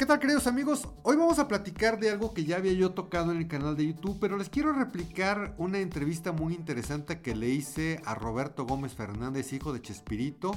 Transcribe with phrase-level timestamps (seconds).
[0.00, 0.88] ¿Qué tal queridos amigos?
[1.02, 3.86] Hoy vamos a platicar de algo que ya había yo tocado en el canal de
[3.86, 8.94] YouTube, pero les quiero replicar una entrevista muy interesante que le hice a Roberto Gómez
[8.94, 10.52] Fernández, hijo de Chespirito,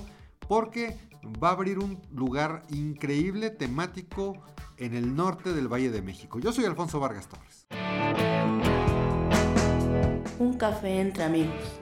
[0.47, 0.97] porque
[1.43, 4.41] va a abrir un lugar increíble temático
[4.77, 6.39] en el norte del Valle de México.
[6.39, 7.68] Yo soy Alfonso Vargas Torres.
[10.39, 11.82] Un café entre amigos.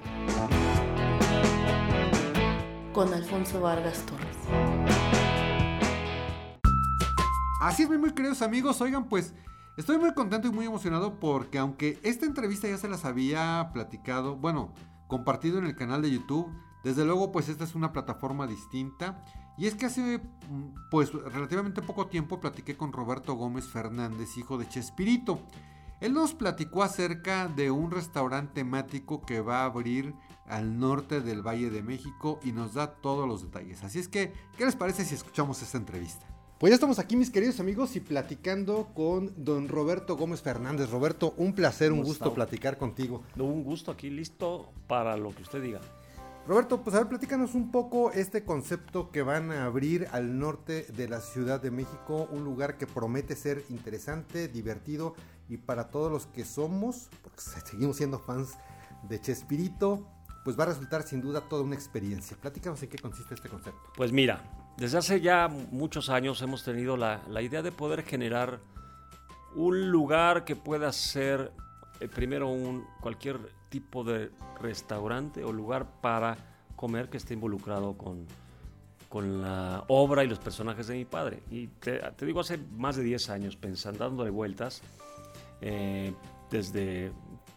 [2.91, 4.70] Con Alfonso Vargas Torres.
[7.61, 8.81] Así es, muy queridos amigos.
[8.81, 9.35] Oigan, pues
[9.77, 14.35] estoy muy contento y muy emocionado porque aunque esta entrevista ya se las había platicado,
[14.35, 14.73] bueno,
[15.05, 16.51] compartido en el canal de YouTube,
[16.83, 19.23] desde luego pues esta es una plataforma distinta.
[19.59, 20.21] Y es que hace
[20.89, 25.39] pues relativamente poco tiempo platiqué con Roberto Gómez Fernández, hijo de Chespirito.
[25.99, 30.15] Él nos platicó acerca de un restaurante temático que va a abrir
[30.47, 33.83] al norte del Valle de México y nos da todos los detalles.
[33.83, 36.30] Así es que, ¿qué les parece si escuchamos esta entrevista?
[36.61, 40.91] Pues ya estamos aquí, mis queridos amigos, y platicando con don Roberto Gómez Fernández.
[40.91, 43.23] Roberto, un placer, un gusto platicar contigo.
[43.35, 45.81] Un gusto aquí, listo para lo que usted diga.
[46.47, 50.85] Roberto, pues a ver, platícanos un poco este concepto que van a abrir al norte
[50.95, 55.15] de la Ciudad de México, un lugar que promete ser interesante, divertido
[55.49, 57.41] y para todos los que somos, porque
[57.71, 58.51] seguimos siendo fans
[59.09, 60.05] de Chespirito,
[60.43, 62.37] pues va a resultar sin duda toda una experiencia.
[62.39, 63.81] Platícanos en qué consiste este concepto.
[63.95, 64.43] Pues mira,
[64.77, 68.59] desde hace ya muchos años hemos tenido la, la idea de poder generar
[69.55, 71.51] un lugar que pueda ser
[71.99, 76.37] eh, primero un cualquier tipo de restaurante o lugar para
[76.75, 78.25] comer que esté involucrado con,
[79.07, 81.43] con la obra y los personajes de mi padre.
[81.51, 84.81] Y te, digo, hace más de 10 años pensando, dándole vueltas,
[85.61, 86.13] eh,
[86.49, 87.11] desde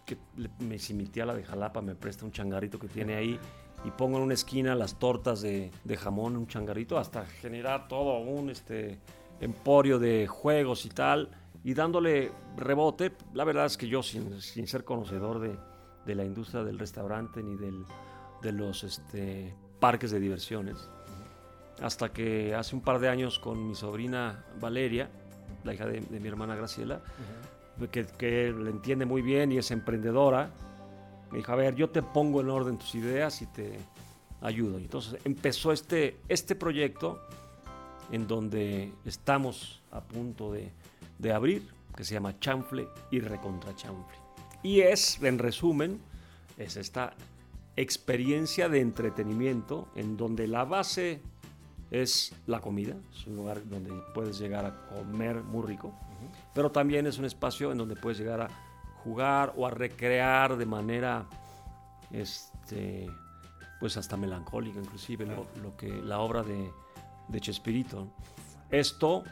[0.05, 0.19] que
[0.59, 3.41] me, si mi la de Jalapa me presta un changarito que tiene ahí
[3.85, 8.19] y pongo en una esquina las tortas de, de jamón, un changarito, hasta generar todo
[8.19, 8.99] un este,
[9.41, 11.31] emporio de juegos y tal
[11.65, 13.13] y dándole rebote.
[13.33, 15.57] La verdad es que yo, sin, sin ser conocedor de,
[16.05, 17.85] de, la industria del restaurante ni del,
[18.43, 20.77] de los este, parques de diversiones,
[21.83, 25.11] hasta que hace un par de años con mi sobrina Valeria,
[25.65, 27.01] la hija de, de mi hermana Graciela,
[27.91, 30.51] que, que, le entiende muy bien y es emprendedora,
[31.31, 33.79] me dijo, a ver, yo te pongo en orden tus ideas y te
[34.41, 34.79] ayudo.
[34.79, 37.21] Y entonces empezó este, este proyecto
[38.11, 40.71] en donde estamos a punto de
[41.19, 44.17] de abrir, que se llama Chanfle y Recontra Chanfle.
[44.63, 46.01] Y es, en resumen,
[46.59, 47.15] es esta
[47.77, 51.21] experiencia de entretenimiento en donde la base
[51.91, 55.93] es la comida, es un lugar donde puedes llegar a comer muy rico,
[56.55, 58.49] pero también es un espacio en donde puedes llegar a
[59.05, 61.27] jugar o a recrear de manera
[62.11, 63.07] este
[63.79, 66.73] pues hasta melancólica inclusive lo, que la obra de,
[67.29, 68.09] de Chespirito.
[68.71, 69.25] Esto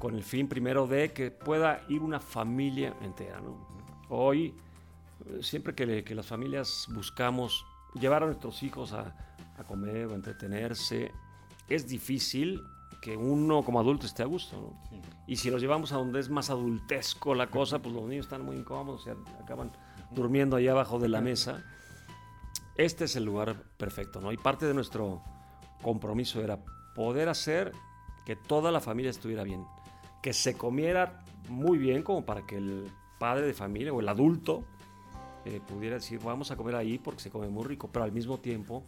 [0.00, 3.38] con el fin primero de que pueda ir una familia entera.
[4.08, 4.54] Hoy,
[5.42, 7.64] siempre que, las familias buscamos
[7.94, 9.14] llevar a nuestros hijos a,
[9.68, 11.12] comer o entretenerse,
[11.68, 12.62] es difícil
[13.00, 14.74] que uno como adulto esté a gusto.
[15.26, 18.44] Y si los llevamos a donde es más adultesco la cosa, pues los niños están
[18.44, 19.72] muy incómodos, se acaban
[20.10, 21.64] durmiendo ahí abajo de la mesa.
[22.76, 24.32] Este es el lugar perfecto, ¿no?
[24.32, 25.22] Y parte de nuestro
[25.82, 26.58] compromiso era
[26.94, 27.72] poder hacer
[28.26, 29.64] que toda la familia estuviera bien
[30.22, 34.64] que se comiera muy bien como para que el padre de familia o el adulto
[35.44, 38.38] eh, pudiera decir vamos a comer ahí porque se come muy rico, pero al mismo
[38.38, 38.84] tiempo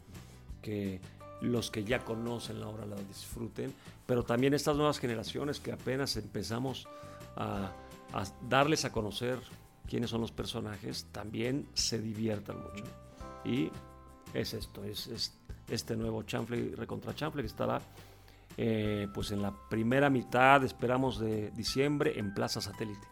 [0.61, 1.01] que
[1.43, 3.75] los que ya conocen la obra la disfruten,
[4.07, 6.89] pero también estas nuevas generaciones que apenas empezamos
[7.37, 7.73] a,
[8.49, 9.39] darles a conocer
[9.89, 12.85] quiénes son los personajes, también se diviertan mucho.
[13.45, 13.71] Y
[14.33, 15.35] es esto, es,
[15.69, 17.81] este nuevo chanfle recontra chanfle que estará
[18.57, 23.07] eh, pues en la primera mitad, esperamos de diciembre, en Plaza Satélite.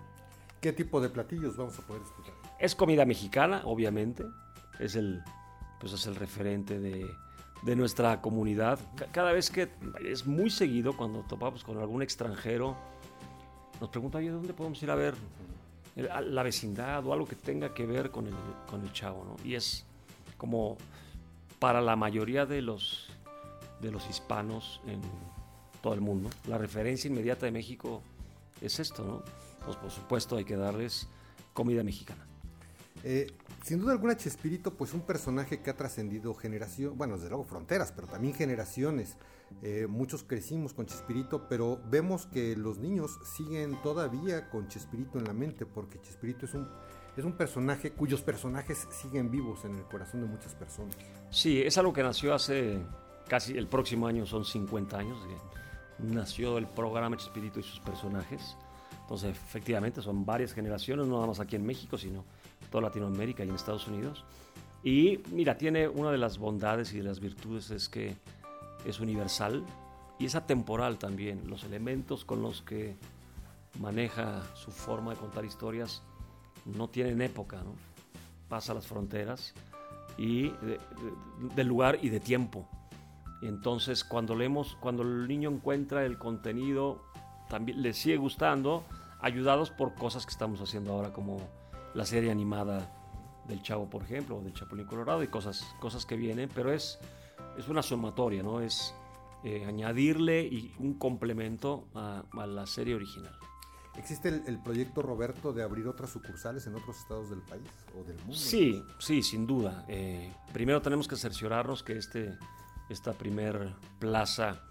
[0.60, 2.34] ¿Qué tipo de platillos vamos a poder escuchar?
[2.58, 4.24] Es comida mexicana, obviamente.
[4.78, 5.22] Es el,
[5.80, 7.06] pues es el referente de,
[7.62, 8.78] de nuestra comunidad.
[9.12, 9.68] Cada vez que
[10.04, 12.76] es muy seguido cuando topamos con algún extranjero,
[13.80, 15.14] nos pregunta, oye, ¿dónde podemos ir a ver
[15.96, 18.34] la vecindad o algo que tenga que ver con el,
[18.68, 19.24] con el chavo?
[19.24, 19.36] ¿no?
[19.44, 19.84] Y es
[20.36, 20.76] como
[21.58, 23.10] para la mayoría de los
[23.80, 25.00] de los hispanos en
[25.82, 26.30] todo el mundo.
[26.46, 28.02] La referencia inmediata de México
[28.60, 29.22] es esto, ¿no?
[29.64, 31.08] Pues por supuesto hay que darles
[31.52, 32.26] comida mexicana.
[33.04, 37.44] Eh, sin duda alguna Chespirito, pues un personaje que ha trascendido generación, bueno, desde luego
[37.44, 39.16] fronteras, pero también generaciones.
[39.62, 45.24] Eh, muchos crecimos con Chespirito, pero vemos que los niños siguen todavía con Chespirito en
[45.24, 46.68] la mente, porque Chespirito es un,
[47.16, 50.96] es un personaje cuyos personajes siguen vivos en el corazón de muchas personas.
[51.30, 52.80] Sí, es algo que nació hace
[53.28, 55.18] casi el próximo año son 50 años
[56.02, 58.56] nació el programa Chespirito y sus personajes.
[59.02, 62.24] Entonces, efectivamente, son varias generaciones, no nada más aquí en México, sino
[62.70, 64.24] toda Latinoamérica y en Estados Unidos.
[64.82, 68.16] Y mira, tiene una de las bondades y de las virtudes es que
[68.84, 69.64] es universal
[70.18, 71.42] y es atemporal también.
[71.48, 72.96] Los elementos con los que
[73.78, 76.02] maneja su forma de contar historias
[76.64, 77.74] no tienen época, ¿no?
[78.48, 79.54] pasa las fronteras
[80.18, 80.80] y de,
[81.54, 82.68] de, lugar y de tiempo.
[83.40, 87.02] Y entonces cuando leemos, cuando el niño encuentra el contenido,
[87.48, 88.84] también le sigue gustando,
[89.20, 91.38] ayudados por cosas que estamos haciendo ahora como
[91.94, 92.96] la serie animada
[93.46, 96.98] del Chavo, por ejemplo, o del Chapulín Colorado y cosas, cosas que vienen, pero es,
[97.58, 98.60] es una sumatoria, ¿no?
[98.60, 98.94] Es
[99.44, 103.36] eh, añadirle y un complemento a, a la serie original.
[103.96, 108.04] ¿Existe el, el, proyecto, Roberto, de abrir otras sucursales en otros estados del país o
[108.04, 108.34] del mundo?
[108.34, 109.84] Sí, sí, sin duda.
[109.88, 112.38] Eh, primero tenemos que cerciorarnos que este,
[112.88, 114.62] esta primer plaza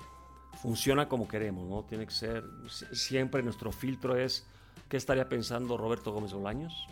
[0.61, 1.83] funciona como queremos, ¿no?
[1.83, 2.43] Tiene que ser,
[2.91, 4.47] siempre nuestro filtro es,
[4.87, 6.87] ¿qué estaría pensando Roberto Gómez Bolaños?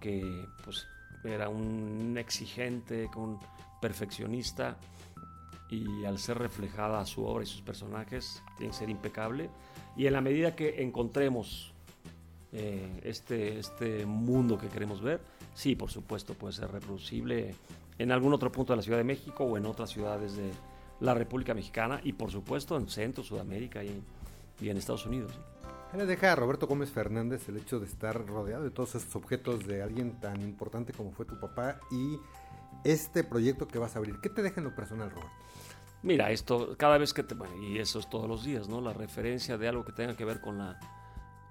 [0.00, 0.86] Que pues
[1.24, 3.38] era un exigente, un
[3.80, 4.76] perfeccionista
[5.70, 9.50] y al ser reflejada su obra y sus personajes tiene que ser impecable
[9.96, 11.72] y en la medida que encontremos
[12.52, 15.20] eh, este, este mundo que queremos ver,
[15.54, 17.54] sí, por supuesto, puede ser reproducible
[17.98, 20.50] en algún otro punto de la Ciudad de México o en otras ciudades de
[21.00, 24.02] la República Mexicana y por supuesto en Centro, Sudamérica y,
[24.60, 25.38] y en Estados Unidos.
[25.90, 29.16] ¿Qué le deja a Roberto Gómez Fernández el hecho de estar rodeado de todos estos
[29.16, 32.18] objetos de alguien tan importante como fue tu papá y
[32.84, 34.20] este proyecto que vas a abrir?
[34.20, 35.32] ¿Qué te deja en lo personal, Roberto?
[36.02, 37.34] Mira, esto cada vez que te...
[37.62, 38.82] Y eso es todos los días, ¿no?
[38.82, 40.78] La referencia de algo que tenga que ver con la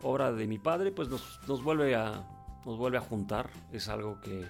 [0.04, 2.24] obra de mi padre, pues nos, nos vuelve, a,
[2.64, 3.50] nos vuelve a juntar.
[3.72, 4.48] Es algo que,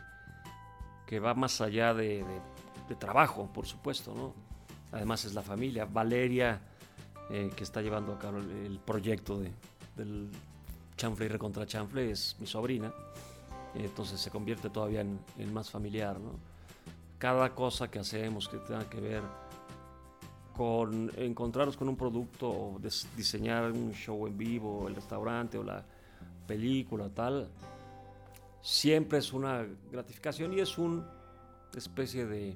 [1.05, 2.25] que va más allá de,
[2.99, 4.33] trabajo, por supuesto, ¿no?
[4.91, 5.85] Además es la familia.
[5.85, 6.59] Valeria,
[7.29, 9.51] eh, que está llevando a cabo el proyecto de,
[9.97, 10.29] del
[10.95, 12.93] chanfle y contra chanfle, es mi sobrina.
[13.75, 16.31] Entonces se convierte todavía en, en más familiar, ¿no?
[17.17, 19.23] Cada cosa que hacemos que tenga que ver
[20.55, 22.79] con encontrarnos con un producto o
[23.15, 25.83] diseñar un show en vivo, el restaurante o la
[26.47, 27.47] película, tal,
[28.61, 31.05] siempre es una gratificación y es una
[31.75, 32.55] especie de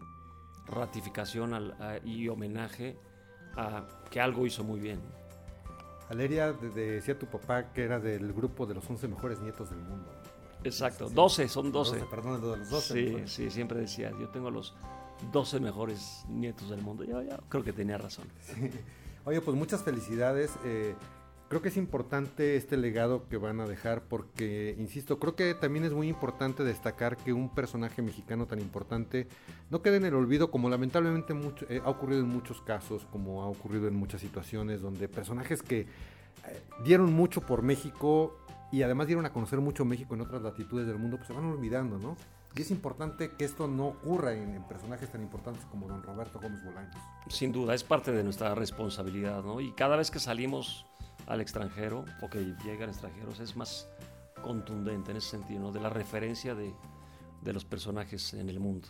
[0.66, 2.98] ratificación al, a, y homenaje
[3.56, 5.00] a que algo hizo muy bien.
[6.12, 9.69] Valeria, de, de, decía tu papá que era del grupo de los 11 mejores nietos
[9.69, 10.12] del mundo.
[10.62, 12.00] Exacto, 12, son 12.
[12.00, 12.94] 12 perdón, de los 12.
[12.94, 13.31] Sí, mejores.
[13.31, 14.74] sí, siempre decía, yo tengo los
[15.31, 17.06] 12 mejores nietos del mundo.
[17.06, 18.28] Yo, yo creo que tenía razón.
[18.42, 18.69] Sí.
[19.24, 20.52] Oye, pues muchas felicidades.
[20.66, 20.96] Eh,
[21.51, 25.83] creo que es importante este legado que van a dejar porque, insisto, creo que también
[25.83, 29.27] es muy importante destacar que un personaje mexicano tan importante
[29.69, 31.36] no quede en el olvido como lamentablemente
[31.68, 35.81] eh, ha ocurrido en muchos casos, como ha ocurrido en muchas situaciones donde personajes que
[35.81, 35.88] eh,
[36.86, 38.38] dieron mucho por México
[38.71, 41.44] y además dieron a conocer mucho México en otras latitudes del mundo, pues se van
[41.44, 42.15] olvidando, ¿no?
[42.56, 46.39] Y es importante que esto no ocurra en, en, personajes tan importantes como don Roberto
[46.39, 46.95] Gómez Bolaños.
[47.27, 49.59] Sin duda, es parte de nuestra responsabilidad, ¿no?
[49.59, 50.86] Y cada vez que salimos
[51.31, 53.88] al extranjero o que llegan extranjeros es más
[54.42, 55.72] contundente en ese sentido, ¿no?
[55.72, 56.74] De la referencia de,
[57.42, 58.89] de los personajes en el mundo.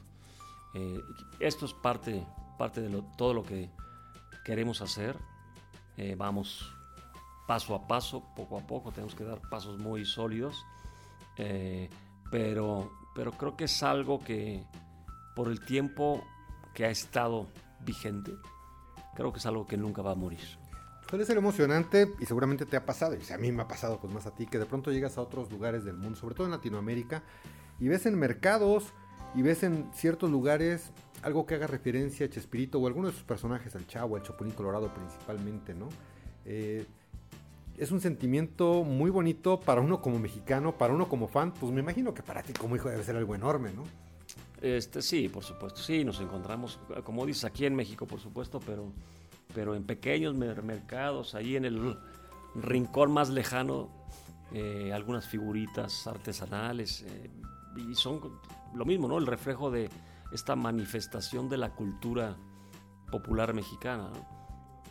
[0.73, 0.99] Eh,
[1.39, 2.25] esto es parte,
[2.57, 3.69] parte de todo lo que
[4.43, 5.15] queremos hacer.
[5.97, 6.73] Eh, vamos
[7.47, 10.65] paso a paso, poco a poco, tenemos que dar pasos muy sólidos.
[11.37, 11.89] Eh,
[12.31, 14.63] pero pero creo que es algo que
[15.35, 16.23] por el tiempo
[16.73, 17.47] que ha estado
[17.81, 18.31] vigente,
[19.15, 20.61] creo que es algo que nunca va a morir.
[21.11, 24.13] Suele ser emocionante y seguramente te ha pasado, y a mí me ha pasado pues
[24.13, 26.51] más a ti, que de pronto llegas a otros lugares del mundo, sobre todo en
[26.51, 27.21] Latinoamérica,
[27.81, 28.85] y ves en mercados
[29.35, 30.91] y ves en ciertos lugares
[31.21, 34.53] algo que haga referencia a Chespirito o alguno de sus personajes, al Chavo, al Chapulín
[34.53, 35.89] Colorado principalmente, ¿no?
[36.45, 36.85] Eh,
[37.77, 41.81] es un sentimiento muy bonito para uno como mexicano, para uno como fan, pues me
[41.81, 43.83] imagino que para ti como hijo debe ser algo enorme, ¿no?
[44.61, 48.93] Este, sí, por supuesto, sí, nos encontramos, como dices, aquí en México, por supuesto, pero,
[49.53, 51.97] pero en pequeños mercados, ahí en el
[52.55, 53.89] rincón más lejano,
[54.53, 57.29] eh, algunas figuritas artesanales, eh,
[57.77, 58.19] y son
[58.73, 59.17] lo mismo, ¿no?
[59.17, 59.89] El reflejo de
[60.31, 62.35] esta manifestación de la cultura
[63.11, 64.25] popular mexicana, ¿no?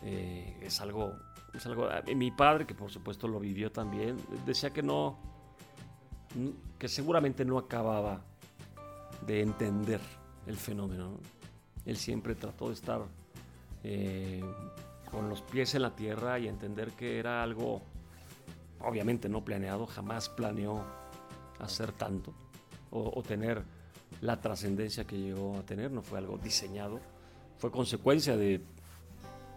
[0.03, 1.15] eh, es algo
[1.53, 5.17] es algo, mi padre, que por supuesto lo vivió también, decía que no,
[6.79, 8.21] que seguramente no acababa
[9.25, 9.99] de entender
[10.47, 11.11] el fenómeno.
[11.11, 11.19] ¿no?
[11.85, 13.01] Él siempre trató de estar
[13.83, 14.43] eh,
[15.09, 17.81] con los pies en la tierra y entender que era algo,
[18.79, 20.83] obviamente no planeado, jamás planeó
[21.59, 22.33] hacer tanto
[22.91, 23.63] o, o tener
[24.21, 26.99] la trascendencia que llegó a tener, no fue algo diseñado,
[27.57, 28.61] fue consecuencia de,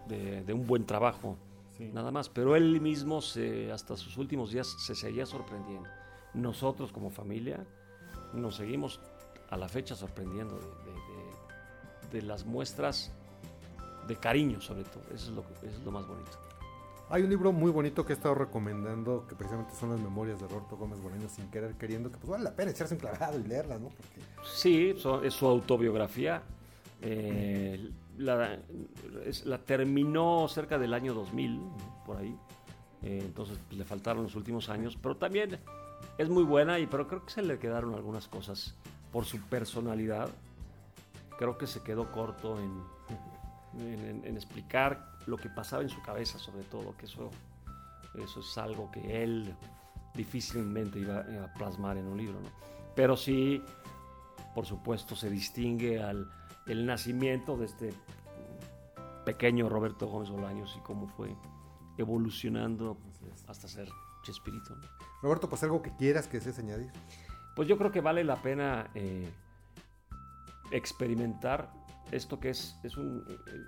[0.08, 1.36] de, de un buen trabajo
[1.76, 1.90] Sí.
[1.92, 2.28] nada más.
[2.28, 5.88] Pero él mismo, se, hasta sus últimos días, se seguía sorprendiendo.
[6.32, 7.64] Nosotros como familia
[8.32, 9.00] nos seguimos
[9.50, 13.10] a la fecha sorprendiendo de, de- las muestras
[14.06, 15.02] de cariño, sobre todo.
[15.14, 16.30] Eso es, lo, eso es lo más bonito.
[17.10, 20.48] Hay un libro muy bonito que he estado recomendando, que precisamente son las memorias de
[20.48, 23.42] Roberto Gómez Bolaños sin querer queriendo, que pues vale la pena echarse un clavado y
[23.44, 23.88] leerlas, ¿no?
[23.90, 24.20] Porque
[24.54, 26.42] Sí, so- es su autobiografía.
[27.02, 28.58] Eh, la,
[29.26, 31.60] es- la terminó cerca del año 2000,
[32.06, 32.36] por ahí.
[33.02, 35.58] Eh, entonces pues, le faltaron los últimos años, pero también
[36.16, 38.74] es muy buena, y, pero creo que se le quedaron algunas cosas
[39.12, 40.30] por su personalidad.
[41.38, 42.72] Creo que se quedó corto en,
[43.80, 47.30] en- en- en explicar lo que pasaba en su cabeza, sobre todo, que eso,
[48.14, 49.54] eso es algo que él
[50.14, 52.40] difícilmente iba, a plasmar en un libro.
[52.40, 52.48] ¿no?
[52.94, 53.62] Pero sí,
[54.54, 56.30] por supuesto, se distingue al
[56.66, 57.92] el nacimiento de este
[59.26, 61.34] pequeño Roberto Gómez Bolaños y cómo fue
[61.98, 62.96] evolucionando
[63.48, 63.88] hasta ser
[64.22, 64.74] Chespirito.
[64.74, 64.82] ¿no?
[65.22, 66.90] Roberto, pues algo que quieras que desees añadir.
[67.54, 69.30] Pues yo creo que vale la pena eh,
[70.70, 71.70] experimentar
[72.10, 73.24] esto que es, es, un,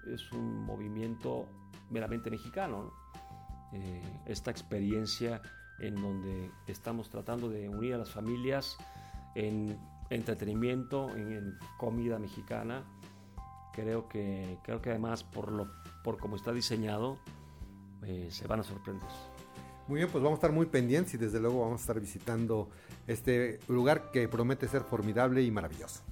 [0.07, 1.49] es un movimiento
[1.91, 2.85] meramente mexicano.
[2.85, 3.07] ¿no?
[3.73, 5.43] Eh, esta experiencia
[5.79, 8.77] en donde estamos tratando de unir a las familias
[9.35, 9.79] en
[10.09, 12.85] entretenimiento, en, en comida mexicana.
[13.73, 15.71] Creo que, creo que además por, lo,
[16.03, 17.19] por cómo está diseñado
[18.03, 19.09] eh, se van a sorprender.
[19.89, 22.71] Muy bien, pues vamos a estar muy pendientes y desde luego vamos a estar visitando
[23.07, 26.03] este lugar que promete ser formidable y maravilloso.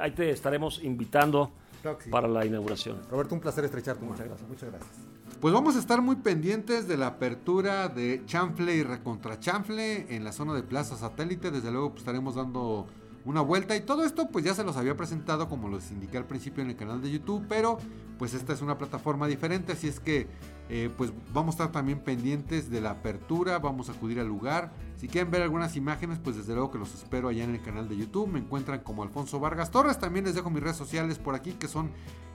[0.00, 1.50] Ahí te estaremos invitando
[1.82, 2.10] Claro que sí.
[2.10, 2.98] para la inauguración.
[3.10, 4.12] Roberto, un placer estrechar tu mano.
[4.12, 4.48] Muchas gracias.
[4.48, 4.92] Muchas gracias.
[5.40, 10.24] Pues vamos a estar muy pendientes de la apertura de Chanfle y Recontra Chanfle en
[10.24, 11.50] la zona de Plaza Satélite.
[11.50, 12.86] Desde luego pues, estaremos dando
[13.24, 16.26] una vuelta y todo esto pues ya se los había presentado como los indiqué al
[16.26, 17.78] principio en el canal de YouTube, pero
[18.18, 20.28] pues esta es una plataforma diferente, así es que
[20.68, 24.72] eh, pues vamos a estar también pendientes de la apertura, vamos a acudir al lugar.
[24.96, 27.88] Si quieren ver algunas imágenes, pues desde luego que los espero allá en el canal
[27.88, 28.28] de YouTube.
[28.28, 29.98] Me encuentran como Alfonso Vargas Torres.
[29.98, 31.90] También les dejo mis redes sociales por aquí que son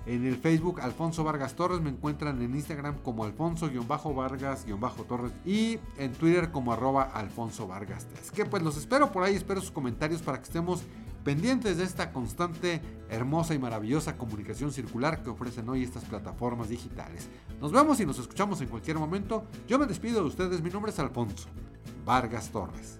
[0.06, 1.82] en el Facebook Alfonso Vargas Torres.
[1.82, 8.08] Me encuentran en Instagram como Alfonso-Vargas-Torres y en Twitter como arroba Alfonso Vargas.
[8.34, 10.84] Que pues los espero por ahí, espero sus comentarios para que estemos
[11.24, 17.30] pendientes de esta constante, hermosa y maravillosa comunicación circular que ofrecen hoy estas plataformas digitales.
[17.62, 19.46] Nos vemos y nos escuchamos en cualquier momento.
[19.68, 21.48] Yo me despido de ustedes, mi nombre es Alfonso
[22.06, 22.98] Vargas Torres.